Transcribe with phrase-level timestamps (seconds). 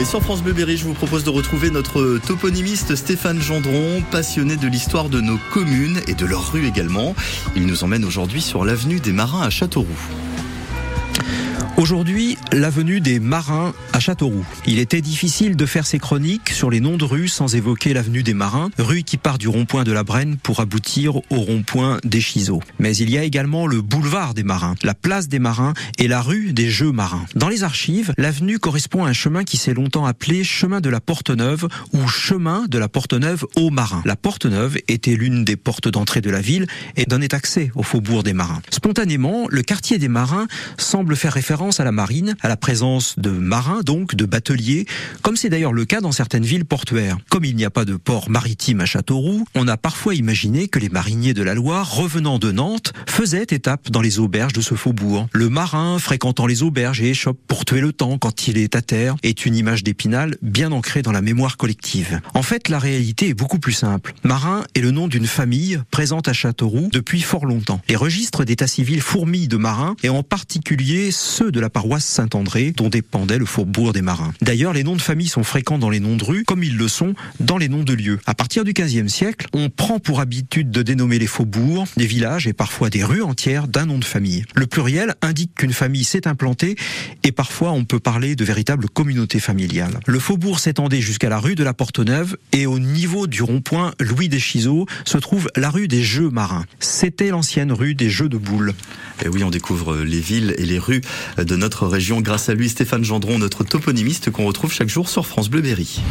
[0.00, 4.68] Et sur France Bleu je vous propose de retrouver notre toponymiste Stéphane Gendron, passionné de
[4.68, 7.16] l'histoire de nos communes et de leurs rues également.
[7.56, 9.88] Il nous emmène aujourd'hui sur l'avenue des Marins à Châteauroux.
[11.78, 14.44] Aujourd'hui, l'avenue des Marins à Châteauroux.
[14.66, 18.24] Il était difficile de faire ses chroniques sur les noms de rues sans évoquer l'avenue
[18.24, 22.20] des Marins, rue qui part du rond-point de la Brenne pour aboutir au rond-point des
[22.20, 22.60] Chiseaux.
[22.80, 26.20] Mais il y a également le boulevard des Marins, la place des Marins et la
[26.20, 27.24] rue des Jeux Marins.
[27.36, 31.00] Dans les archives, l'avenue correspond à un chemin qui s'est longtemps appelé chemin de la
[31.00, 34.02] Porte-Neuve ou chemin de la Porte-Neuve aux Marins.
[34.04, 36.66] La Porte-Neuve était l'une des portes d'entrée de la ville
[36.96, 38.62] et donnait accès au faubourg des Marins.
[38.72, 43.30] Spontanément, le quartier des Marins semble faire référence à la marine, à la présence de
[43.30, 44.86] marins, donc de bateliers,
[45.22, 47.18] comme c'est d'ailleurs le cas dans certaines villes portuaires.
[47.28, 50.78] Comme il n'y a pas de port maritime à Châteauroux, on a parfois imaginé que
[50.78, 54.74] les mariniers de la Loire, revenant de Nantes, faisaient étape dans les auberges de ce
[54.74, 55.28] faubourg.
[55.32, 58.82] Le marin fréquentant les auberges et échoppe pour tuer le temps quand il est à
[58.82, 62.20] terre est une image d'épinal bien ancrée dans la mémoire collective.
[62.34, 64.14] En fait, la réalité est beaucoup plus simple.
[64.24, 67.80] Marin est le nom d'une famille présente à Châteauroux depuis fort longtemps.
[67.88, 72.04] Les registres d'état civil fourmillent de marins et en particulier ceux de de la paroisse
[72.04, 74.32] Saint-André dont dépendait le faubourg des Marins.
[74.40, 76.86] D'ailleurs, les noms de famille sont fréquents dans les noms de rues comme ils le
[76.86, 78.20] sont dans les noms de lieux.
[78.26, 82.46] À partir du XVe siècle, on prend pour habitude de dénommer les faubourgs, des villages
[82.46, 84.44] et parfois des rues entières d'un nom de famille.
[84.54, 86.76] Le pluriel indique qu'une famille s'est implantée
[87.24, 89.98] et parfois on peut parler de véritable communauté familiale.
[90.06, 94.28] Le faubourg s'étendait jusqu'à la rue de la Porte-Neuve et au niveau du rond-point Louis
[94.28, 96.66] des Chiseaux se trouve la rue des Jeux Marins.
[96.78, 98.74] C'était l'ancienne rue des Jeux de boules.
[99.24, 101.00] Et oui, on découvre les villes et les rues
[101.48, 105.26] de notre région grâce à lui, Stéphane Gendron, notre toponymiste qu'on retrouve chaque jour sur
[105.26, 106.02] France Bleu Berry.